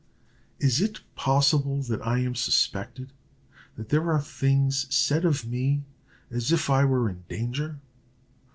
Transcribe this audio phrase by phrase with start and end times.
[0.59, 3.13] "Is it possible that I am suspected
[3.75, 5.83] that there are things said of me
[6.31, 7.77] as if I were in danger?"